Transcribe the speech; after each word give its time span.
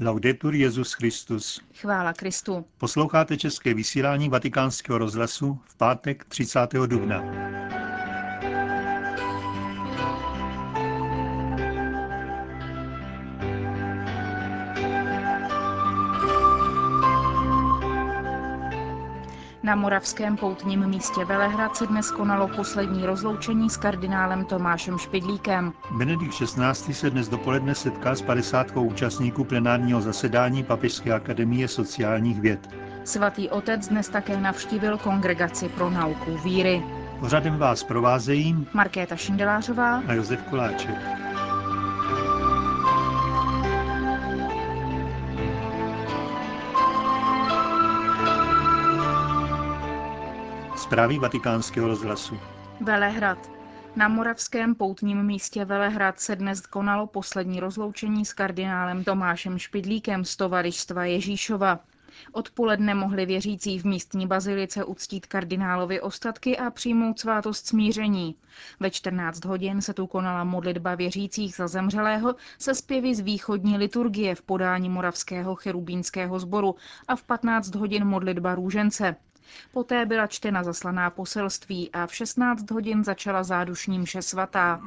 Laudetur 0.00 0.54
Jezus 0.54 0.92
Christus. 0.92 1.60
Chvála 1.74 2.12
Kristu. 2.12 2.64
Posloucháte 2.78 3.36
české 3.36 3.74
vysílání 3.74 4.28
Vatikánského 4.28 4.98
rozhlasu 4.98 5.60
v 5.64 5.76
pátek 5.76 6.24
30. 6.24 6.60
dubna. 6.86 7.22
Na 19.66 19.74
moravském 19.74 20.36
poutním 20.36 20.86
místě 20.86 21.24
Velehrad 21.24 21.76
se 21.76 21.86
dnes 21.86 22.10
konalo 22.10 22.48
poslední 22.48 23.06
rozloučení 23.06 23.70
s 23.70 23.76
kardinálem 23.76 24.44
Tomášem 24.44 24.98
Špidlíkem. 24.98 25.72
Benedikt 25.90 26.34
XVI. 26.34 26.94
se 26.94 27.10
dnes 27.10 27.28
dopoledne 27.28 27.74
setká 27.74 28.14
s 28.14 28.22
50 28.22 28.76
účastníků 28.76 29.44
plenárního 29.44 30.00
zasedání 30.00 30.64
Papežské 30.64 31.12
akademie 31.12 31.68
sociálních 31.68 32.40
věd. 32.40 32.68
Svatý 33.04 33.48
otec 33.48 33.88
dnes 33.88 34.08
také 34.08 34.36
navštívil 34.36 34.98
kongregaci 34.98 35.68
pro 35.68 35.90
nauku 35.90 36.36
víry. 36.44 36.82
Pořadem 37.20 37.58
vás 37.58 37.82
provázejí 37.84 38.66
Markéta 38.74 39.16
Šindelářová 39.16 40.02
a 40.08 40.12
Josef 40.12 40.42
Koláček. 40.42 40.96
Zprávy 50.86 51.18
vatikánského 51.18 51.88
rozhlasu. 51.88 52.38
Velehrad. 52.80 53.50
Na 53.96 54.08
moravském 54.08 54.74
poutním 54.74 55.22
místě 55.22 55.64
Velehrad 55.64 56.20
se 56.20 56.36
dnes 56.36 56.60
konalo 56.66 57.06
poslední 57.06 57.60
rozloučení 57.60 58.24
s 58.24 58.32
kardinálem 58.32 59.04
Tomášem 59.04 59.58
Špidlíkem 59.58 60.24
z 60.24 60.36
tovarištva 60.36 61.04
Ježíšova. 61.04 61.80
Odpoledne 62.32 62.94
mohli 62.94 63.26
věřící 63.26 63.78
v 63.78 63.84
místní 63.84 64.26
bazilice 64.26 64.84
uctít 64.84 65.26
kardinálovi 65.26 66.00
ostatky 66.00 66.58
a 66.58 66.70
přijmout 66.70 67.18
svátost 67.20 67.66
smíření. 67.66 68.36
Ve 68.80 68.90
14 68.90 69.44
hodin 69.44 69.80
se 69.80 69.94
tu 69.94 70.06
konala 70.06 70.44
modlitba 70.44 70.94
věřících 70.94 71.54
za 71.54 71.68
zemřelého 71.68 72.34
se 72.58 72.74
zpěvy 72.74 73.14
z 73.14 73.20
východní 73.20 73.78
liturgie 73.78 74.34
v 74.34 74.42
podání 74.42 74.88
Moravského 74.88 75.54
cherubínského 75.54 76.38
sboru 76.38 76.74
a 77.08 77.16
v 77.16 77.22
15 77.22 77.74
hodin 77.74 78.04
modlitba 78.04 78.54
růžence. 78.54 79.16
Poté 79.72 80.06
byla 80.06 80.26
čtena 80.26 80.62
zaslaná 80.62 81.10
poselství 81.10 81.90
a 81.92 82.06
v 82.06 82.14
16 82.14 82.70
hodin 82.70 83.04
začala 83.04 83.42
zádušní 83.42 83.98
mše 83.98 84.22
svatá. 84.22 84.80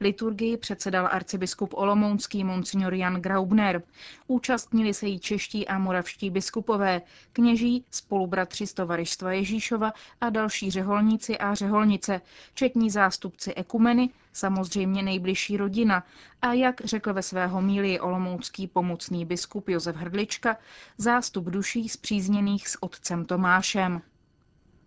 Liturgii 0.00 0.56
předsedal 0.56 1.08
arcibiskup 1.12 1.74
Olomoucký 1.74 2.44
monsignor 2.44 2.94
Jan 2.94 3.14
Graubner. 3.14 3.82
Účastnili 4.26 4.94
se 4.94 5.06
jí 5.06 5.18
čeští 5.18 5.68
a 5.68 5.78
moravští 5.78 6.30
biskupové, 6.30 7.02
kněží, 7.32 7.84
spolubratři 7.90 8.66
z 8.66 8.74
tovarištva 8.74 9.32
Ježíšova 9.32 9.92
a 10.20 10.30
další 10.30 10.70
řeholníci 10.70 11.38
a 11.38 11.54
řeholnice, 11.54 12.20
četní 12.54 12.90
zástupci 12.90 13.54
ekumeny, 13.54 14.10
samozřejmě 14.32 15.02
nejbližší 15.02 15.56
rodina 15.56 16.04
a, 16.42 16.52
jak 16.52 16.80
řekl 16.80 17.12
ve 17.12 17.22
svého 17.22 17.62
míli 17.62 18.00
olomoucký 18.00 18.66
pomocný 18.66 19.24
biskup 19.24 19.68
Josef 19.68 19.96
Hrdlička, 19.96 20.56
zástup 20.98 21.44
duší 21.44 21.88
zpřízněných 21.88 22.68
s 22.68 22.82
otcem 22.82 23.24
Tomášem. 23.24 24.02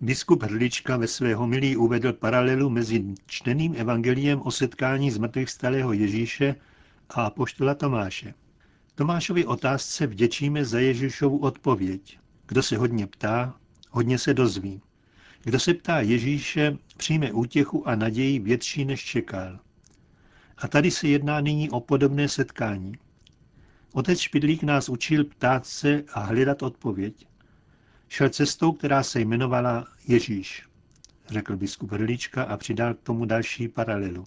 Biskup 0.02 0.44
Hrdlička 0.44 0.98
ve 0.98 1.08
své 1.08 1.36
homilí 1.36 1.78
uvedl 1.78 2.14
paralelu 2.14 2.70
mezi 2.70 3.06
čteným 3.26 3.76
evangeliem 3.78 4.42
o 4.42 4.52
setkání 4.52 5.12
z 5.12 5.18
mrtvých 5.18 5.50
stalého 5.50 5.94
Ježíše 5.94 6.56
a 7.10 7.24
apoštola 7.24 7.76
Tomáše. 7.76 8.34
Tomášovi 8.96 9.46
otázce 9.46 10.08
vděčíme 10.08 10.66
za 10.66 10.80
Ježíšovu 10.80 11.38
odpověď. 11.38 12.20
Kdo 12.48 12.64
se 12.64 12.78
hodně 12.78 13.08
ptá, 13.08 13.56
hodně 13.90 14.18
se 14.18 14.34
dozví. 14.34 14.82
Kdo 15.44 15.60
se 15.60 15.74
ptá 15.74 16.00
Ježíše, 16.00 16.78
přijme 16.98 17.32
útěchu 17.32 17.88
a 17.88 17.96
naději 17.96 18.40
větší, 18.40 18.86
než 18.86 19.06
čekal. 19.06 19.60
A 20.58 20.68
tady 20.68 20.92
se 20.92 21.08
jedná 21.08 21.42
nyní 21.42 21.70
o 21.70 21.80
podobné 21.80 22.30
setkání. 22.30 22.94
Otec 23.94 24.20
Špidlík 24.20 24.64
nás 24.64 24.90
učil 24.90 25.26
ptát 25.26 25.66
se 25.66 26.04
a 26.14 26.20
hledat 26.20 26.64
odpověď. 26.64 27.28
Šel 28.10 28.30
cestou, 28.30 28.72
která 28.72 29.04
se 29.04 29.20
jmenovala 29.20 29.88
Ježíš, 30.08 30.64
řekl 31.28 31.58
biskup 31.58 31.92
Hrlička 31.92 32.44
a 32.44 32.58
přidal 32.58 32.94
k 32.94 33.02
tomu 33.02 33.26
další 33.26 33.68
paralelu. 33.68 34.26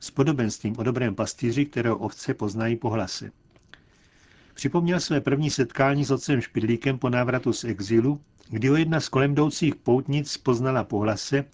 S 0.00 0.10
podobenstvím 0.10 0.74
o 0.78 0.82
dobrém 0.82 1.14
pastýři, 1.14 1.66
kterého 1.66 1.98
ovce 1.98 2.34
poznají 2.34 2.76
po 2.76 2.90
hlase. 2.90 3.30
Připomněl 4.54 5.00
své 5.00 5.20
první 5.20 5.50
setkání 5.50 6.04
s 6.04 6.10
otcem 6.10 6.40
Špidlíkem 6.40 6.98
po 6.98 7.10
návratu 7.10 7.52
z 7.52 7.64
exilu, 7.64 8.20
kdy 8.50 8.68
ho 8.68 8.76
jedna 8.76 9.00
z 9.00 9.08
kolem 9.08 9.32
jdoucích 9.32 9.74
poutnic 9.74 10.36
poznala 10.36 10.84
po 10.84 10.98
hlase, 10.98 11.44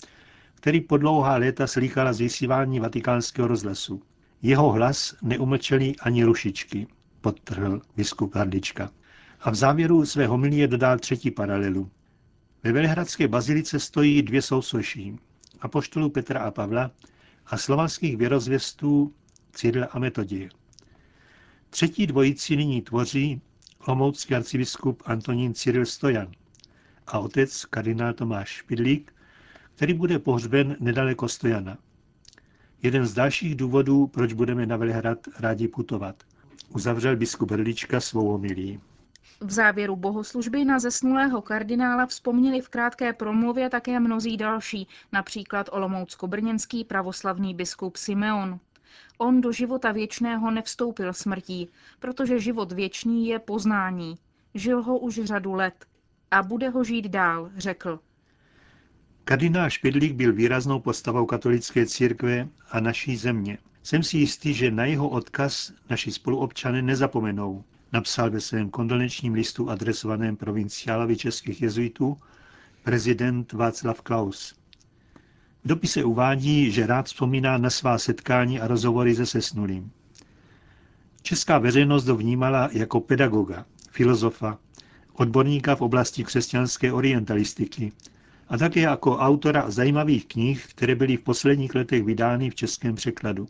který 0.55 0.81
po 0.81 0.97
dlouhá 0.97 1.37
léta 1.37 1.66
slýchala 1.66 2.12
z 2.12 2.19
vysílání 2.19 2.81
vatikánského 2.81 3.49
rozhlasu. 3.49 4.03
Jeho 4.43 4.72
hlas 4.72 5.15
neumlčeli 5.22 5.94
ani 5.97 6.25
rušičky, 6.25 6.87
podtrhl 7.21 7.81
biskup 7.97 8.34
Hrdlička. 8.34 8.91
A 9.45 9.51
v 9.51 9.55
závěru 9.55 10.07
své 10.07 10.27
homilie 10.27 10.69
dodal 10.69 10.99
třetí 10.99 11.31
paralelu. 11.31 11.91
Ve 12.63 12.73
Velehradské 12.73 13.29
bazilice 13.29 13.81
stojí 13.81 14.23
dvě 14.23 14.43
sousoší, 14.43 15.17
apoštolů 15.61 16.11
Petra 16.11 16.41
a 16.41 16.51
Pavla 16.51 16.91
a 17.47 17.57
slovanských 17.57 18.17
věrozvěstů 18.17 19.15
Cyrila 19.53 19.87
a 19.87 19.99
Metodie. 19.99 20.49
Třetí 21.71 22.07
dvojici 22.07 22.57
nyní 22.57 22.83
tvoří 22.83 23.41
olomoucký 23.87 24.35
arcibiskup 24.35 25.03
Antonín 25.07 25.55
Cyril 25.55 25.87
Stojan 25.87 26.33
a 27.07 27.19
otec 27.19 27.65
kardinál 27.65 28.13
Tomáš 28.13 28.49
Špidlík, 28.49 29.15
který 29.75 29.95
bude 29.95 30.19
pohřben 30.19 30.77
nedaleko 30.81 31.29
Stojana. 31.29 31.79
Jeden 32.83 33.07
z 33.07 33.15
dalších 33.15 33.55
důvodů, 33.55 34.07
proč 34.07 34.33
budeme 34.33 34.67
na 34.67 34.77
Velehrad 34.77 35.19
rádi 35.39 35.69
putovat, 35.69 36.23
uzavřel 36.69 37.17
biskup 37.17 37.51
Hrdlička 37.51 38.01
svou 38.01 38.29
homilí. 38.29 38.81
V 39.45 39.51
závěru 39.51 39.97
bohoslužby 39.97 40.65
na 40.65 40.79
zesnulého 40.79 41.43
kardinála 41.43 42.07
vzpomněli 42.07 42.61
v 42.61 42.69
krátké 42.69 43.13
promluvě 43.13 43.71
také 43.71 44.01
mnozí 44.01 44.37
další, 44.37 44.89
například 45.13 45.69
olomoucko-brněnský 45.73 46.85
pravoslavný 46.85 47.55
biskup 47.55 47.97
Simeon. 47.97 48.61
On 49.19 49.41
do 49.41 49.53
života 49.53 49.93
věčného 49.93 50.51
nevstoupil 50.51 51.13
smrtí, 51.13 51.69
protože 51.99 52.41
život 52.41 52.73
věčný 52.73 53.27
je 53.27 53.39
poznání. 53.39 54.15
Žil 54.55 54.83
ho 54.83 54.99
už 54.99 55.21
řadu 55.25 55.53
let 55.53 55.87
a 56.31 56.43
bude 56.43 56.69
ho 56.69 56.85
žít 56.85 57.09
dál, 57.09 57.51
řekl. 57.57 58.01
Kardinál 59.25 59.71
Špidlík 59.71 60.13
byl 60.13 60.33
výraznou 60.33 60.81
postavou 60.81 61.27
katolické 61.27 61.87
církve 61.87 62.49
a 62.71 62.81
naší 62.81 63.17
země. 63.17 63.59
Jsem 63.83 64.03
si 64.03 64.19
jistý, 64.19 64.55
že 64.55 64.71
na 64.71 64.85
jeho 64.85 65.09
odkaz 65.09 65.73
naši 65.91 66.13
spoluobčany 66.13 66.83
nezapomenou, 66.83 67.65
napsal 67.93 68.31
ve 68.31 68.41
svém 68.41 68.71
kondolenčním 68.71 69.35
listu 69.35 69.71
adresovaném 69.71 70.37
provinciálovi 70.37 71.17
českých 71.17 71.63
jezuitů 71.63 72.17
prezident 72.83 73.53
Václav 73.53 74.01
Klaus. 74.01 74.55
V 75.65 75.69
dopise 75.69 76.05
uvádí, 76.05 76.71
že 76.71 76.87
rád 76.87 77.07
vzpomíná 77.07 77.59
na 77.59 77.71
svá 77.71 77.99
setkání 77.99 78.61
a 78.61 78.67
rozhovory 78.67 79.15
se 79.15 79.27
sesnulým. 79.27 79.91
Česká 81.23 81.59
veřejnost 81.59 82.09
ho 82.09 82.17
vnímala 82.17 82.69
jako 82.73 83.01
pedagoga, 83.01 83.67
filozofa, 83.91 84.59
odborníka 85.13 85.77
v 85.77 85.81
oblasti 85.81 86.25
křesťanské 86.25 86.93
orientalistiky 86.93 87.93
a 88.49 88.59
také 88.59 88.81
jako 88.81 89.17
autora 89.19 89.71
zajímavých 89.71 90.27
knih, 90.27 90.67
které 90.67 90.95
byly 90.95 91.17
v 91.17 91.21
posledních 91.21 91.75
letech 91.75 92.05
vydány 92.05 92.51
v 92.51 92.55
českém 92.55 92.95
překladu. 92.95 93.49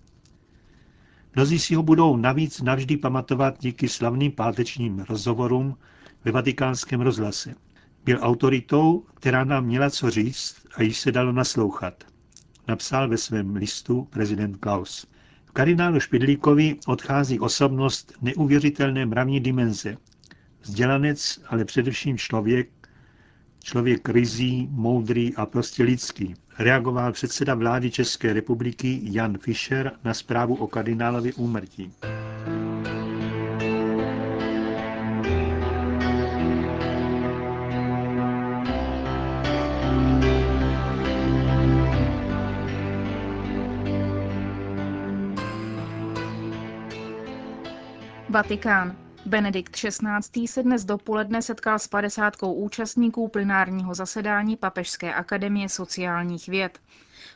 Mnozí 1.37 1.59
si 1.59 1.75
ho 1.75 1.83
budou 1.83 2.17
navíc 2.17 2.61
navždy 2.61 2.97
pamatovat 2.97 3.59
díky 3.61 3.89
slavným 3.89 4.33
pátečním 4.33 4.99
rozhovorům 4.99 5.77
ve 6.25 6.33
vatikánském 6.33 7.01
rozhlase. 7.01 7.55
Byl 8.05 8.19
autoritou, 8.21 9.05
která 9.15 9.45
nám 9.45 9.65
měla 9.65 9.91
co 9.91 10.11
říct 10.11 10.57
a 10.75 10.83
již 10.83 10.99
se 10.99 11.13
dalo 11.13 11.33
naslouchat. 11.33 12.05
Napsal 12.69 13.09
ve 13.09 13.17
svém 13.17 13.57
listu 13.57 14.05
prezident 14.11 14.57
Klaus. 14.57 15.07
V 15.47 15.53
kardinálu 15.53 16.01
Špidlíkovi 16.01 16.77
odchází 16.87 17.41
osobnost 17.41 18.13
neuvěřitelné 18.23 19.07
mravní 19.07 19.41
dimenze. 19.41 19.97
Vzdělanec, 20.63 21.41
ale 21.49 21.65
především 21.65 22.19
člověk, 22.19 22.82
člověk 23.63 24.09
rizí, 24.09 24.69
moudrý 24.71 25.37
a 25.37 25.47
prostě 25.47 25.83
lidský, 25.83 26.35
reagoval 26.59 27.13
předseda 27.13 27.55
vlády 27.55 27.91
České 27.91 28.33
republiky 28.33 29.01
Jan 29.03 29.39
Fischer 29.39 29.93
na 30.05 30.15
zprávu 30.15 30.55
o 30.55 30.67
kardinálovi 30.67 31.33
úmrtí. 31.33 31.93
Vatikán. 48.29 49.02
Benedikt 49.27 49.77
XVI. 49.77 50.49
se 50.49 50.63
dnes 50.63 50.85
dopoledne 50.85 51.43
setkal 51.43 51.79
s 51.79 51.89
padesátkou 51.89 52.53
účastníků 52.55 53.29
plenárního 53.29 53.95
zasedání 53.95 54.57
Papežské 54.57 55.15
akademie 55.15 55.69
sociálních 55.69 56.49
věd. 56.49 56.79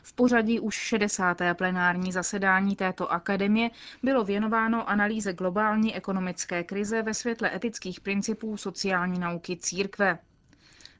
V 0.03 0.13
pořadí 0.13 0.59
už 0.59 0.75
60. 0.75 1.37
plenární 1.53 2.11
zasedání 2.11 2.75
této 2.75 3.11
akademie 3.11 3.69
bylo 4.03 4.23
věnováno 4.23 4.89
analýze 4.89 5.33
globální 5.33 5.95
ekonomické 5.95 6.63
krize 6.63 7.01
ve 7.01 7.13
světle 7.13 7.55
etických 7.55 7.99
principů 7.99 8.57
sociální 8.57 9.19
nauky 9.19 9.57
církve. 9.57 10.19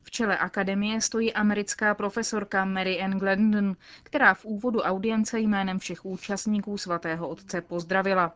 V 0.03 0.11
čele 0.11 0.37
akademie 0.37 1.01
stojí 1.01 1.33
americká 1.33 1.95
profesorka 1.95 2.65
Mary 2.65 3.01
Ann 3.01 3.19
Glendon, 3.19 3.75
která 4.03 4.33
v 4.33 4.45
úvodu 4.45 4.79
audience 4.79 5.39
jménem 5.39 5.79
všech 5.79 6.05
účastníků 6.05 6.77
svatého 6.77 7.27
otce 7.27 7.61
pozdravila. 7.61 8.33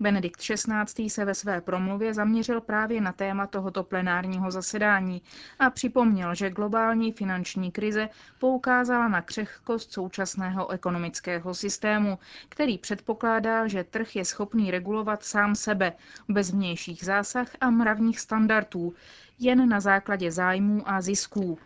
Benedikt 0.00 0.40
XVI. 0.40 1.10
se 1.10 1.24
ve 1.24 1.34
své 1.34 1.60
promluvě 1.60 2.14
zaměřil 2.14 2.60
právě 2.60 3.00
na 3.00 3.12
téma 3.12 3.46
tohoto 3.46 3.82
plenárního 3.82 4.50
zasedání 4.50 5.22
a 5.58 5.70
připomněl, 5.70 6.34
že 6.34 6.50
globální 6.50 7.12
finanční 7.12 7.70
krize 7.72 8.08
poukázala 8.38 9.08
na 9.08 9.22
křehkost 9.22 9.92
současného 9.92 10.68
ekonomického 10.70 11.54
systému, 11.54 12.18
který 12.48 12.78
předpokládá, 12.78 13.66
že 13.68 13.84
trh 13.84 14.16
je 14.16 14.24
schopný 14.24 14.70
regulovat 14.70 15.24
sám 15.24 15.54
sebe 15.54 15.92
bez 16.28 16.50
vnějších 16.50 17.04
zásah 17.04 17.48
a 17.60 17.70
mravních 17.70 18.20
standardů, 18.20 18.94
jen 19.38 19.68
na 19.68 19.80
základě 19.80 20.30
zájmů 20.32 20.82
a 20.88 21.00
zisků. 21.00 21.58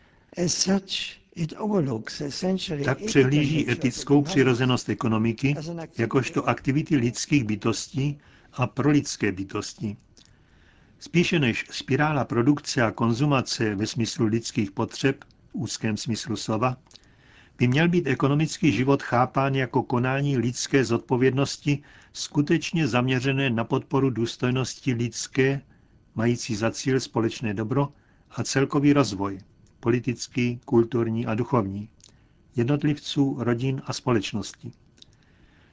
Tak 2.84 2.98
přehlíží 3.06 3.70
etickou 3.70 4.22
přirozenost 4.22 4.88
ekonomiky 4.88 5.56
jakožto 5.98 6.48
aktivity 6.48 6.96
lidských 6.96 7.44
bytostí 7.44 8.18
a 8.52 8.66
pro 8.66 8.90
lidské 8.90 9.32
bytosti. 9.32 9.96
Spíše 10.98 11.38
než 11.38 11.64
spirála 11.70 12.24
produkce 12.24 12.82
a 12.82 12.90
konzumace 12.90 13.74
ve 13.74 13.86
smyslu 13.86 14.26
lidských 14.26 14.70
potřeb, 14.70 15.24
v 15.24 15.54
úzkém 15.54 15.96
smyslu 15.96 16.36
slova, 16.36 16.76
by 17.58 17.68
měl 17.68 17.88
být 17.88 18.06
ekonomický 18.06 18.72
život 18.72 19.02
chápán 19.02 19.54
jako 19.54 19.82
konání 19.82 20.36
lidské 20.38 20.84
zodpovědnosti 20.84 21.82
skutečně 22.12 22.88
zaměřené 22.88 23.50
na 23.50 23.64
podporu 23.64 24.10
důstojnosti 24.10 24.92
lidské, 24.92 25.60
mající 26.14 26.56
za 26.56 26.70
cíl 26.70 27.00
společné 27.00 27.54
dobro 27.54 27.88
a 28.30 28.44
celkový 28.44 28.92
rozvoj, 28.92 29.38
politický, 29.82 30.60
kulturní 30.64 31.26
a 31.26 31.34
duchovní, 31.34 31.88
jednotlivců, 32.56 33.36
rodin 33.38 33.82
a 33.86 33.92
společnosti. 33.92 34.72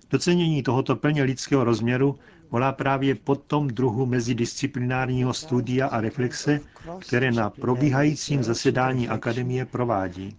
Docenění 0.09 0.63
tohoto 0.63 0.95
plně 0.95 1.23
lidského 1.23 1.63
rozměru 1.63 2.19
volá 2.51 2.71
právě 2.71 3.15
po 3.15 3.35
tom 3.35 3.67
druhu 3.67 4.05
mezidisciplinárního 4.05 5.33
studia 5.33 5.87
a 5.87 6.01
reflexe, 6.01 6.59
které 6.99 7.31
na 7.31 7.49
probíhajícím 7.49 8.43
zasedání 8.43 9.09
Akademie 9.09 9.65
provádí. 9.65 10.35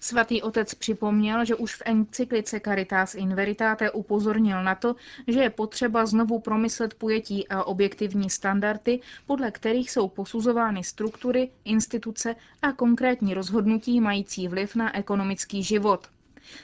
Svatý 0.00 0.42
otec 0.42 0.74
připomněl, 0.74 1.44
že 1.44 1.54
už 1.54 1.74
v 1.74 1.82
encyklice 1.84 2.60
Caritas 2.60 3.14
in 3.14 3.34
Veritate 3.34 3.90
upozornil 3.90 4.64
na 4.64 4.74
to, 4.74 4.96
že 5.26 5.40
je 5.40 5.50
potřeba 5.50 6.06
znovu 6.06 6.38
promyslet 6.38 6.94
pojetí 6.94 7.48
a 7.48 7.64
objektivní 7.64 8.30
standardy, 8.30 9.00
podle 9.26 9.50
kterých 9.50 9.90
jsou 9.90 10.08
posuzovány 10.08 10.84
struktury, 10.84 11.48
instituce 11.64 12.36
a 12.62 12.72
konkrétní 12.72 13.34
rozhodnutí 13.34 14.00
mající 14.00 14.48
vliv 14.48 14.76
na 14.76 14.96
ekonomický 14.96 15.62
život. 15.62 16.08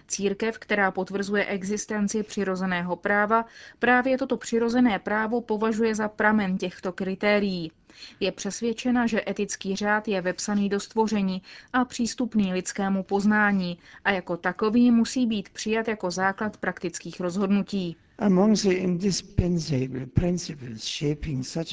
Církev, 0.09 0.59
která 0.59 0.91
potvrzuje 0.91 1.47
existenci 1.47 2.23
přirozeného 2.23 2.97
práva, 2.97 3.45
právě 3.79 4.19
toto 4.19 4.37
přirozené 4.37 4.99
právo 4.99 5.41
považuje 5.41 5.95
za 5.95 6.09
pramen 6.09 6.59
těchto 6.59 6.93
kritérií. 6.93 7.73
Je 8.21 8.33
přesvědčena, 8.33 9.07
že 9.07 9.25
etický 9.29 9.77
řád 9.77 10.09
je 10.09 10.21
vepsaný 10.21 10.69
do 10.69 10.81
stvoření 10.81 11.43
a 11.73 11.85
přístupný 11.85 12.53
lidskému 12.53 13.03
poznání 13.03 13.79
a 14.05 14.11
jako 14.11 14.37
takový 14.37 14.91
musí 14.91 15.27
být 15.27 15.49
přijat 15.49 15.89
jako 15.89 16.11
základ 16.11 16.57
praktických 16.57 17.21
rozhodnutí. 17.21 17.97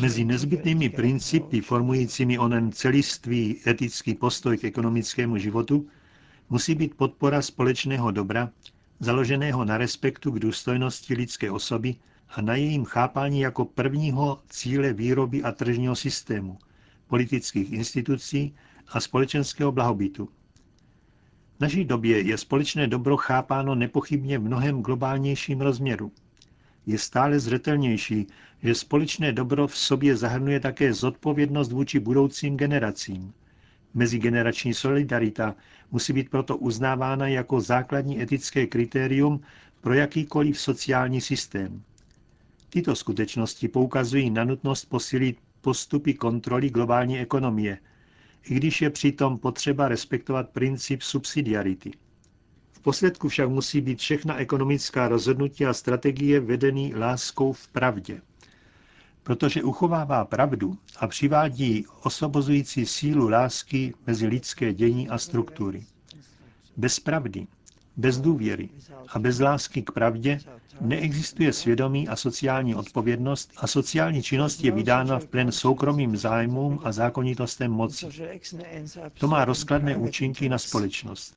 Mezi 0.01 0.23
nezbytnými 0.25 0.89
principy 0.89 1.61
formujícími 1.61 2.39
onen 2.39 2.71
celistvý 2.71 3.61
etický 3.67 4.15
postoj 4.15 4.57
k 4.57 4.63
ekonomickému 4.63 5.37
životu 5.37 5.87
musí 6.53 6.75
být 6.75 6.95
podpora 6.95 7.41
společného 7.41 8.11
dobra, 8.11 8.49
založeného 8.99 9.65
na 9.65 9.77
respektu 9.77 10.31
k 10.31 10.39
důstojnosti 10.39 11.13
lidské 11.13 11.51
osoby 11.51 11.95
a 12.29 12.41
na 12.41 12.55
jejím 12.55 12.85
chápání 12.85 13.39
jako 13.39 13.65
prvního 13.65 14.39
cíle 14.49 14.93
výroby 14.93 15.43
a 15.43 15.51
tržního 15.51 15.95
systému, 15.95 16.57
politických 17.07 17.71
institucí 17.71 18.55
a 18.87 18.99
společenského 18.99 19.71
blahobytu. 19.71 20.29
V 21.57 21.59
naší 21.59 21.85
době 21.85 22.21
je 22.21 22.37
společné 22.37 22.87
dobro 22.87 23.17
chápáno 23.17 23.75
nepochybně 23.75 24.37
v 24.39 24.43
mnohem 24.43 24.81
globálnějším 24.81 25.61
rozměru. 25.61 26.11
Je 26.85 26.97
stále 26.97 27.39
zřetelnější, 27.39 28.27
že 28.63 28.75
společné 28.75 29.31
dobro 29.31 29.67
v 29.67 29.77
sobě 29.77 30.15
zahrnuje 30.17 30.59
také 30.59 30.93
zodpovědnost 30.93 31.71
vůči 31.71 31.99
budoucím 31.99 32.57
generacím, 32.57 33.33
Mezigenerační 33.93 34.73
solidarita 34.73 35.55
musí 35.91 36.13
být 36.13 36.29
proto 36.29 36.57
uznávána 36.57 37.27
jako 37.27 37.61
základní 37.61 38.21
etické 38.21 38.67
kritérium 38.67 39.41
pro 39.81 39.93
jakýkoliv 39.93 40.59
sociální 40.59 41.21
systém. 41.21 41.83
Tyto 42.69 42.95
skutečnosti 42.95 43.67
poukazují 43.67 44.29
na 44.29 44.43
nutnost 44.43 44.85
posílit 44.85 45.37
postupy 45.61 46.13
kontroly 46.13 46.69
globální 46.69 47.19
ekonomie, 47.19 47.77
i 48.49 48.53
když 48.55 48.81
je 48.81 48.89
přitom 48.89 49.37
potřeba 49.37 49.87
respektovat 49.87 50.49
princip 50.49 51.01
subsidiarity. 51.01 51.91
V 52.71 52.79
posledku 52.79 53.29
však 53.29 53.49
musí 53.49 53.81
být 53.81 53.99
všechna 53.99 54.37
ekonomická 54.37 55.07
rozhodnutí 55.07 55.65
a 55.65 55.73
strategie 55.73 56.39
vedený 56.39 56.95
láskou 56.95 57.53
v 57.53 57.67
pravdě 57.67 58.21
protože 59.23 59.63
uchovává 59.63 60.25
pravdu 60.25 60.77
a 60.99 61.07
přivádí 61.07 61.85
osobozující 62.03 62.85
sílu 62.85 63.29
lásky 63.29 63.93
mezi 64.07 64.27
lidské 64.27 64.73
dění 64.73 65.09
a 65.09 65.17
struktury. 65.17 65.83
Bez 66.77 66.99
pravdy, 66.99 67.47
bez 67.97 68.17
důvěry 68.21 68.69
a 69.07 69.19
bez 69.19 69.39
lásky 69.39 69.81
k 69.81 69.91
pravdě 69.91 70.39
neexistuje 70.81 71.53
svědomí 71.53 72.07
a 72.07 72.15
sociální 72.15 72.75
odpovědnost 72.75 73.51
a 73.57 73.67
sociální 73.67 74.23
činnost 74.23 74.63
je 74.63 74.71
vydána 74.71 75.19
v 75.19 75.25
plen 75.27 75.51
soukromým 75.51 76.17
zájmům 76.17 76.79
a 76.83 76.91
zákonitostem 76.91 77.71
moci. 77.71 78.05
To 79.19 79.27
má 79.27 79.45
rozkladné 79.45 79.97
účinky 79.97 80.49
na 80.49 80.57
společnost 80.57 81.35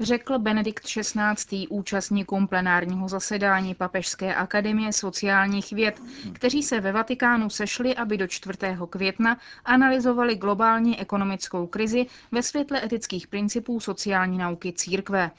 řekl 0.00 0.38
Benedikt 0.38 0.84
XVI. 0.84 1.68
účastníkům 1.68 2.46
plenárního 2.48 3.08
zasedání 3.08 3.74
Papežské 3.74 4.34
akademie 4.34 4.92
sociálních 4.92 5.72
věd, 5.72 6.02
kteří 6.32 6.62
se 6.62 6.80
ve 6.80 6.92
Vatikánu 6.92 7.50
sešli, 7.50 7.94
aby 7.96 8.16
do 8.16 8.26
4. 8.26 8.58
května 8.90 9.38
analyzovali 9.64 10.36
globální 10.36 11.00
ekonomickou 11.00 11.66
krizi 11.66 12.06
ve 12.32 12.42
světle 12.42 12.84
etických 12.84 13.26
principů 13.26 13.80
sociální 13.80 14.38
nauky 14.38 14.72
církve. 14.72 15.30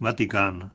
Vatikán. 0.00 0.70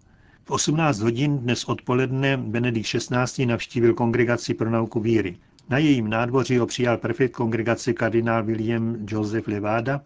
V 0.45 0.51
18 0.51 0.99
hodin 0.99 1.37
dnes 1.39 1.65
odpoledne 1.65 2.37
Benedikt 2.37 2.87
XVI. 2.87 3.45
navštívil 3.45 3.93
kongregaci 3.93 4.53
pro 4.53 4.69
nauku 4.69 4.99
víry. 4.99 5.37
Na 5.69 5.77
jejím 5.77 6.09
nádvoří 6.09 6.57
ho 6.57 6.65
přijal 6.67 6.97
prefekt 6.97 7.31
kongregace 7.31 7.93
kardinál 7.93 8.43
William 8.43 8.97
Joseph 9.09 9.47
Levada 9.47 10.01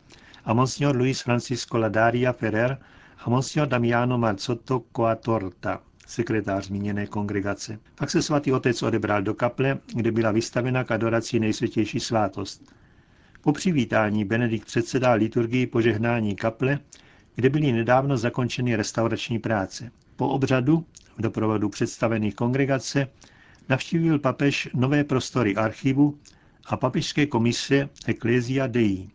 a 0.45 0.53
monsignor 0.53 0.95
Luis 0.95 1.21
Francisco 1.21 1.77
Ladaria 1.77 2.33
Ferrer 2.33 2.77
a 3.25 3.29
monsignor 3.29 3.67
Damiano 3.67 4.17
Marzotto 4.17 4.83
Coatorta, 4.95 5.81
sekretář 6.07 6.65
zmíněné 6.67 7.07
kongregace. 7.07 7.79
Pak 7.95 8.09
se 8.11 8.21
svatý 8.21 8.51
otec 8.53 8.83
odebral 8.83 9.21
do 9.21 9.33
kaple, 9.33 9.77
kde 9.93 10.11
byla 10.11 10.31
vystavena 10.31 10.83
k 10.83 10.91
adoraci 10.91 11.39
nejsvětější 11.39 11.99
svátost. 11.99 12.73
Po 13.41 13.51
přivítání 13.51 14.25
Benedikt 14.25 14.65
předsedá 14.65 15.13
liturgii 15.13 15.67
požehnání 15.67 16.35
kaple, 16.35 16.79
kde 17.35 17.49
byly 17.49 17.71
nedávno 17.71 18.17
zakončeny 18.17 18.75
restaurační 18.75 19.39
práce. 19.39 19.91
Po 20.15 20.27
obřadu, 20.29 20.85
v 21.17 21.21
doprovodu 21.21 21.69
představených 21.69 22.35
kongregace, 22.35 23.07
navštívil 23.69 24.19
papež 24.19 24.69
nové 24.73 25.03
prostory 25.03 25.55
archivu 25.55 26.19
a 26.65 26.77
papežské 26.77 27.25
komise 27.25 27.89
Ecclesia 28.07 28.67
Dei 28.67 29.09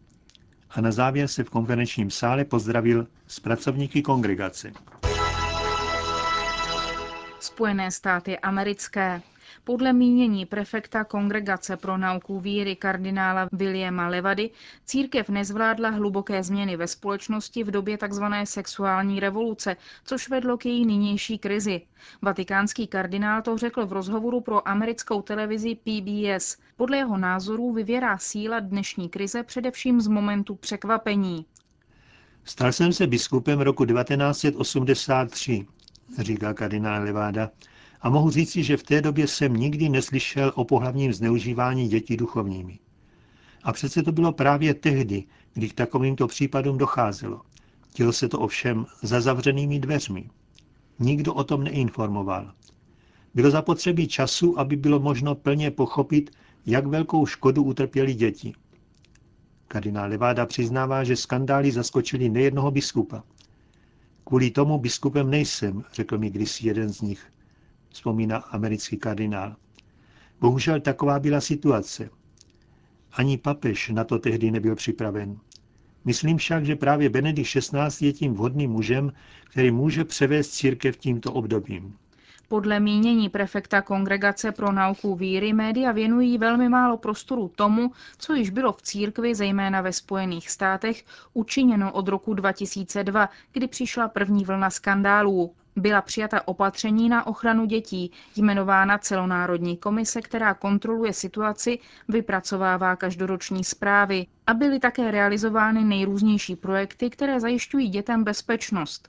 a 0.71 0.80
na 0.80 0.92
závěr 0.92 1.28
se 1.28 1.45
v 1.45 1.50
konferenčním 1.50 2.11
sále 2.11 2.45
pozdravil 2.45 3.07
s 3.26 3.40
pracovníky 3.40 4.02
kongregace. 4.02 4.73
Spojené 7.40 7.90
státy 7.90 8.38
americké. 8.38 9.23
Podle 9.64 9.93
mínění 9.93 10.47
prefekta 10.47 11.05
Kongregace 11.05 11.76
pro 11.76 11.99
nauku 11.99 12.40
víry 12.40 12.76
kardinála 12.76 13.49
Williama 13.52 14.09
Levady 14.09 14.50
církev 14.85 15.29
nezvládla 15.29 15.90
hluboké 15.90 16.43
změny 16.43 16.76
ve 16.76 16.87
společnosti 16.87 17.64
v 17.64 17.71
době 17.71 17.99
tzv. 17.99 18.25
sexuální 18.45 19.21
revoluce, 19.21 19.76
což 20.05 20.29
vedlo 20.29 20.59
k 20.59 20.67
její 20.67 20.87
nynější 20.87 21.38
krizi. 21.38 21.81
Vatikánský 22.23 22.87
kardinál 22.87 23.43
to 23.43 23.59
řekl 23.59 23.87
v 23.87 23.93
rozhovoru 23.93 24.40
pro 24.40 24.69
americkou 24.69 25.23
televizi 25.23 25.75
PBS. 25.75 26.57
Podle 26.76 26.97
jeho 26.97 27.17
názorů 27.17 27.73
vyvěrá 27.73 28.19
síla 28.19 28.61
dnešní 28.61 29.09
krize 29.09 29.43
především 29.43 30.00
z 30.00 30.09
momentu 30.09 30.55
překvapení. 30.55 31.47
Stal 32.45 32.73
jsem 32.73 32.93
se 32.93 33.07
biskupem 33.07 33.61
roku 33.61 33.85
1983, 33.85 35.67
říká 36.19 36.55
kardinál 36.55 37.05
Leváda, 37.05 37.50
a 38.02 38.11
mohu 38.11 38.30
říci, 38.30 38.62
že 38.62 38.76
v 38.76 38.83
té 38.83 39.02
době 39.02 39.26
jsem 39.26 39.57
nikdy 39.57 39.88
neslyšel 39.88 40.52
o 40.54 40.64
pohlavním 40.64 41.12
zneužívání 41.12 41.88
dětí 41.88 42.16
duchovními. 42.16 42.78
A 43.62 43.73
přece 43.73 44.02
to 44.02 44.12
bylo 44.12 44.33
právě 44.33 44.75
tehdy, 44.75 45.25
kdy 45.54 45.69
k 45.69 45.75
takovýmto 45.75 46.26
případům 46.26 46.78
docházelo. 46.78 47.40
Dělo 47.97 48.12
se 48.12 48.28
to 48.28 48.38
ovšem 48.38 48.87
za 49.02 49.21
zavřenými 49.21 49.78
dveřmi. 49.78 50.30
Nikdo 50.99 51.35
o 51.35 51.45
tom 51.45 51.64
neinformoval. 51.64 52.52
Bylo 53.35 53.50
zapotřebí 53.50 54.09
času, 54.09 54.59
aby 54.59 54.76
bylo 54.76 55.00
možno 55.00 55.35
plně 55.35 55.71
pochopit, 55.71 56.30
jak 56.66 56.87
velkou 56.87 57.26
škodu 57.26 57.62
utrpěli 57.62 58.14
děti. 58.14 58.52
Kardinál 59.69 60.11
Leváda 60.11 60.47
přiznává, 60.47 61.04
že 61.04 61.16
skandály 61.16 61.73
zaskočili 61.73 62.28
nejednoho 62.28 62.71
biskupa. 62.71 63.23
Kvůli 64.25 64.50
tomu 64.50 64.78
biskupem 64.78 65.30
nejsem, 65.30 65.85
řekl 65.92 66.19
mi 66.19 66.30
kdysi 66.30 66.66
jeden 66.66 66.88
z 66.92 67.00
nich, 67.00 67.33
vzpomíná 67.91 68.37
americký 68.37 68.97
kardinál. 68.97 69.57
Bohužel 70.41 70.81
taková 70.81 71.19
byla 71.19 71.41
situace. 71.41 72.11
Ani 73.13 73.39
papež 73.39 73.89
na 73.89 74.05
to 74.05 74.19
tehdy 74.19 74.51
nebyl 74.51 74.75
připraven. 74.75 75.39
Myslím 76.05 76.37
však, 76.37 76.67
že 76.67 76.77
právě 76.77 77.09
Benedikt 77.09 77.51
XVI 77.51 78.07
je 78.07 78.13
tím 78.13 78.35
vhodným 78.35 78.71
mužem, 78.71 79.13
který 79.51 79.71
může 79.71 80.05
převést 80.05 80.51
církev 80.51 80.97
tímto 80.97 81.33
obdobím. 81.33 81.97
Podle 82.49 82.81
mínění 82.81 83.29
prefekta 83.29 83.83
Kongregace 83.83 84.53
pro 84.53 84.73
nauku 84.73 85.15
víry 85.15 85.53
média 85.53 85.93
věnují 85.93 86.39
velmi 86.39 86.69
málo 86.69 86.97
prostoru 86.97 87.49
tomu, 87.49 87.91
co 88.19 88.35
již 88.35 88.51
bylo 88.51 88.73
v 88.73 88.83
církvi, 88.83 89.35
zejména 89.35 89.81
ve 89.81 89.93
Spojených 89.93 90.51
státech, 90.51 91.05
učiněno 91.33 91.93
od 91.93 92.09
roku 92.09 92.35
2002, 92.35 93.29
kdy 93.53 93.69
přišla 93.69 94.09
první 94.09 94.45
vlna 94.45 94.71
skandálů. 94.71 95.55
Byla 95.81 96.03
přijata 96.03 96.49
opatření 96.49 97.09
na 97.09 97.27
ochranu 97.27 97.65
dětí, 97.67 98.11
jmenována 98.37 98.99
celonárodní 98.99 99.77
komise, 99.77 100.23
která 100.23 100.55
kontroluje 100.55 101.13
situaci, 101.13 101.79
vypracovává 102.09 102.97
každoroční 102.97 103.65
zprávy 103.65 104.27
a 104.47 104.55
byly 104.55 104.81
také 104.81 105.11
realizovány 105.11 105.85
nejrůznější 105.85 106.57
projekty, 106.57 107.11
které 107.11 107.41
zajišťují 107.41 107.89
dětem 107.89 108.25
bezpečnost. 108.25 109.09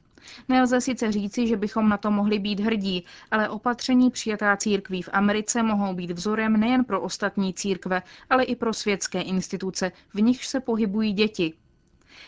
Nelze 0.49 0.81
sice 0.81 1.11
říci, 1.11 1.47
že 1.47 1.57
bychom 1.57 1.89
na 1.89 1.97
to 1.97 2.11
mohli 2.11 2.39
být 2.39 2.59
hrdí, 2.59 3.05
ale 3.31 3.49
opatření 3.49 4.11
přijatá 4.11 4.57
církví 4.57 5.01
v 5.01 5.09
Americe 5.13 5.63
mohou 5.63 5.93
být 5.93 6.11
vzorem 6.11 6.59
nejen 6.59 6.85
pro 6.85 7.01
ostatní 7.01 7.53
církve, 7.53 8.01
ale 8.29 8.43
i 8.43 8.55
pro 8.55 8.73
světské 8.73 9.21
instituce, 9.21 9.91
v 10.13 10.21
nichž 10.21 10.47
se 10.47 10.59
pohybují 10.59 11.13
děti. 11.13 11.53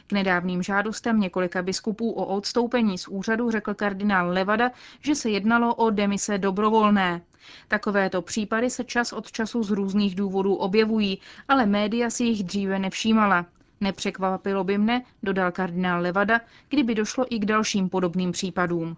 K 0.07 0.13
nedávným 0.13 0.63
žádostem 0.63 1.19
několika 1.19 1.61
biskupů 1.61 2.11
o 2.11 2.25
odstoupení 2.25 2.97
z 2.97 3.07
úřadu 3.07 3.51
řekl 3.51 3.73
kardinál 3.73 4.29
Levada, 4.29 4.71
že 5.01 5.15
se 5.15 5.29
jednalo 5.29 5.75
o 5.75 5.89
demise 5.89 6.37
dobrovolné. 6.37 7.21
Takovéto 7.67 8.21
případy 8.21 8.69
se 8.69 8.83
čas 8.83 9.13
od 9.13 9.31
času 9.31 9.63
z 9.63 9.71
různých 9.71 10.15
důvodů 10.15 10.55
objevují, 10.55 11.19
ale 11.47 11.65
média 11.65 12.09
si 12.09 12.23
jich 12.23 12.43
dříve 12.43 12.79
nevšímala. 12.79 13.45
Nepřekvapilo 13.81 14.63
by 14.63 14.77
mne, 14.77 15.03
dodal 15.23 15.51
kardinál 15.51 16.01
Levada, 16.01 16.41
kdyby 16.69 16.95
došlo 16.95 17.25
i 17.29 17.39
k 17.39 17.45
dalším 17.45 17.89
podobným 17.89 18.31
případům. 18.31 18.97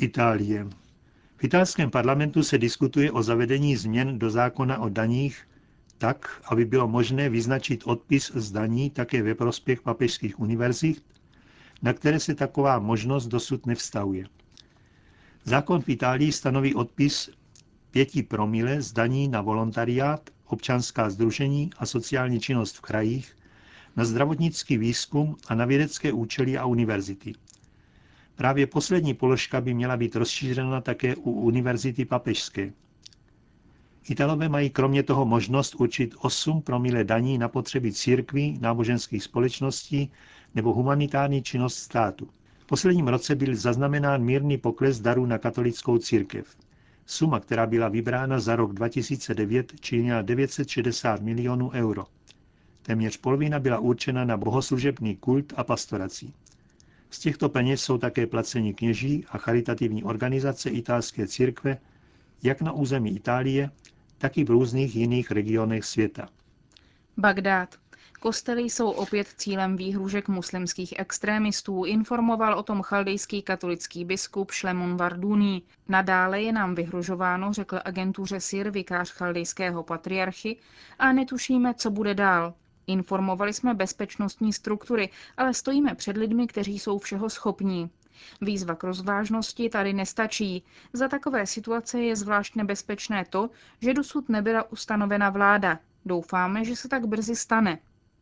Itálie. 0.00 0.66
V 1.36 1.44
italském 1.44 1.90
parlamentu 1.90 2.42
se 2.42 2.58
diskutuje 2.58 3.12
o 3.12 3.22
zavedení 3.22 3.76
změn 3.76 4.18
do 4.18 4.30
zákona 4.30 4.78
o 4.78 4.88
daních 4.88 5.48
tak, 5.98 6.42
aby 6.44 6.64
bylo 6.64 6.88
možné 6.88 7.28
vyznačit 7.28 7.82
odpis 7.84 8.32
z 8.34 8.50
daní 8.50 8.90
také 8.90 9.22
ve 9.22 9.34
prospěch 9.34 9.82
papežských 9.82 10.40
univerzit, 10.40 11.02
na 11.82 11.92
které 11.92 12.20
se 12.20 12.34
taková 12.34 12.78
možnost 12.78 13.26
dosud 13.26 13.66
nevztahuje. 13.66 14.24
Zákon 15.44 15.80
v 15.82 15.88
Itálii 15.88 16.32
stanoví 16.32 16.74
odpis 16.74 17.30
5 17.90 18.28
promile 18.28 18.82
z 18.82 18.92
daní 18.92 19.28
na 19.28 19.40
volontariát 19.40 20.30
občanská 20.46 21.10
združení 21.10 21.70
a 21.78 21.86
sociální 21.86 22.40
činnost 22.40 22.76
v 22.76 22.80
krajích, 22.80 23.36
na 23.96 24.04
zdravotnický 24.04 24.78
výzkum 24.78 25.36
a 25.48 25.54
na 25.54 25.64
vědecké 25.64 26.12
účely 26.12 26.58
a 26.58 26.66
univerzity. 26.66 27.32
Právě 28.36 28.66
poslední 28.66 29.14
položka 29.14 29.60
by 29.60 29.74
měla 29.74 29.96
být 29.96 30.16
rozšířena 30.16 30.80
také 30.80 31.16
u 31.16 31.30
univerzity 31.30 32.04
papežské. 32.04 32.72
Italové 34.08 34.48
mají 34.48 34.70
kromě 34.70 35.02
toho 35.02 35.24
možnost 35.24 35.74
určit 35.74 36.14
8 36.18 36.62
promile 36.62 37.04
daní 37.04 37.38
na 37.38 37.48
potřeby 37.48 37.92
církví, 37.92 38.58
náboženských 38.60 39.22
společností 39.22 40.10
nebo 40.54 40.74
humanitární 40.74 41.42
činnost 41.42 41.76
státu. 41.76 42.28
V 42.58 42.66
posledním 42.66 43.08
roce 43.08 43.34
byl 43.34 43.56
zaznamenán 43.56 44.22
mírný 44.24 44.58
pokles 44.58 45.00
darů 45.00 45.26
na 45.26 45.38
katolickou 45.38 45.98
církev. 45.98 46.56
Suma, 47.06 47.40
která 47.40 47.66
byla 47.66 47.88
vybrána 47.88 48.40
za 48.40 48.56
rok 48.56 48.72
2009, 48.72 49.72
činila 49.80 50.22
960 50.22 51.20
milionů 51.22 51.70
euro. 51.70 52.04
Téměř 52.82 53.16
polovina 53.16 53.58
byla 53.58 53.78
určena 53.78 54.24
na 54.24 54.36
bohoslužebný 54.36 55.16
kult 55.16 55.52
a 55.56 55.64
pastorací. 55.64 56.34
Z 57.10 57.18
těchto 57.18 57.48
peněz 57.48 57.82
jsou 57.82 57.98
také 57.98 58.26
placeni 58.26 58.74
kněží 58.74 59.24
a 59.28 59.38
charitativní 59.38 60.04
organizace 60.04 60.70
italské 60.70 61.26
církve, 61.26 61.78
jak 62.42 62.60
na 62.62 62.72
území 62.72 63.16
Itálie, 63.16 63.70
tak 64.18 64.38
i 64.38 64.44
v 64.44 64.50
různých 64.50 64.96
jiných 64.96 65.30
regionech 65.30 65.84
světa. 65.84 66.28
Bagdád. 67.16 67.76
Kostely 68.20 68.62
jsou 68.62 68.90
opět 68.90 69.28
cílem 69.36 69.76
výhružek 69.76 70.28
muslimských 70.28 70.94
extrémistů, 70.98 71.84
informoval 71.84 72.58
o 72.58 72.62
tom 72.62 72.82
chaldejský 72.82 73.42
katolický 73.42 74.04
biskup 74.04 74.50
Šlemun 74.50 74.96
Varduni. 74.96 75.62
Nadále 75.88 76.42
je 76.42 76.52
nám 76.52 76.74
vyhružováno, 76.74 77.52
řekl 77.52 77.78
agentuře 77.84 78.40
SIR 78.40 78.70
vikář 78.70 79.10
chaldejského 79.10 79.82
patriarchy, 79.82 80.56
a 80.98 81.12
netušíme, 81.12 81.74
co 81.74 81.90
bude 81.90 82.14
dál. 82.14 82.54
Informovali 82.86 83.52
jsme 83.52 83.74
bezpečnostní 83.74 84.52
struktury, 84.52 85.10
ale 85.36 85.54
stojíme 85.54 85.94
před 85.94 86.16
lidmi, 86.16 86.46
kteří 86.46 86.78
jsou 86.78 86.98
všeho 86.98 87.30
schopní. 87.30 87.90
Výzva 88.40 88.74
k 88.74 88.84
rozvážnosti 88.84 89.70
tady 89.70 89.92
nestačí. 89.92 90.62
Za 90.92 91.08
takové 91.08 91.46
situace 91.46 92.00
je 92.00 92.16
zvlášť 92.16 92.54
nebezpečné 92.54 93.24
to, 93.24 93.50
že 93.80 93.94
dosud 93.94 94.28
nebyla 94.28 94.72
ustanovena 94.72 95.30
vláda. 95.30 95.78
Doufáme, 96.04 96.64
že 96.64 96.76
se 96.76 96.88
tak 96.88 97.06
brzy 97.06 97.36
stane. 97.36 97.78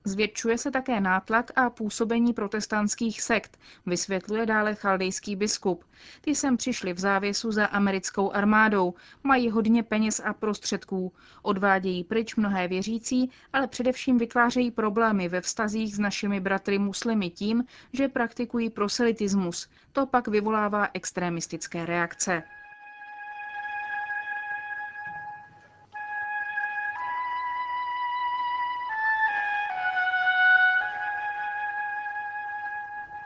Zvětšuje 0.06 0.58
se 0.58 0.70
také 0.70 1.00
nátlak 1.00 1.50
a 1.56 1.70
působení 1.70 2.32
protestantských 2.32 3.22
sekt, 3.22 3.58
vysvětluje 3.86 4.46
dále 4.46 4.74
chaldejský 4.74 5.36
biskup. 5.36 5.84
Ty 6.20 6.34
sem 6.34 6.56
přišli 6.56 6.92
v 6.92 6.98
závěsu 6.98 7.52
za 7.52 7.66
americkou 7.66 8.32
armádou, 8.32 8.94
mají 9.22 9.50
hodně 9.50 9.82
peněz 9.82 10.20
a 10.24 10.32
prostředků, 10.32 11.12
odvádějí 11.42 12.04
pryč 12.04 12.36
mnohé 12.36 12.68
věřící, 12.68 13.30
ale 13.52 13.66
především 13.66 14.18
vytvářejí 14.18 14.70
problémy 14.70 15.28
ve 15.28 15.40
vztazích 15.40 15.94
s 15.94 15.98
našimi 15.98 16.40
bratry 16.40 16.78
muslimy 16.78 17.30
tím, 17.30 17.64
že 17.92 18.08
praktikují 18.08 18.70
proselitismus. 18.70 19.68
To 19.92 20.06
pak 20.06 20.28
vyvolává 20.28 20.88
extremistické 20.94 21.86
reakce. 21.86 22.42